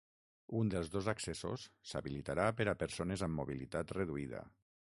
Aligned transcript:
Un 0.59 0.69
dels 0.73 0.87
dos 0.93 1.09
accessos 1.11 1.65
s’habilitarà 1.91 2.47
per 2.61 2.67
a 2.73 2.77
persones 2.85 3.25
amb 3.27 3.41
mobilitat 3.41 3.95
reduïda. 3.99 4.41